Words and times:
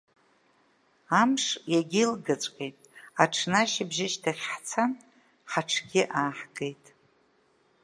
Амш 1.21 1.43
иагьеилгаҵәҟьеит, 1.71 2.77
аҽны 3.23 3.57
ашьыбжьышьҭахь 3.61 4.43
ҳцан, 4.53 4.91
ҳаҽгьы 5.51 6.03
ааҳгеит. 6.19 6.83